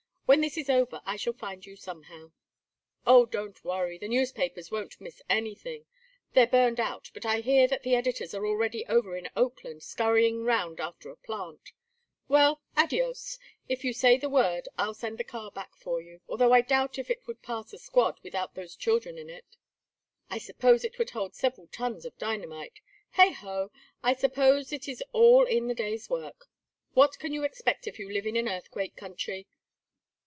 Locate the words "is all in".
24.87-25.67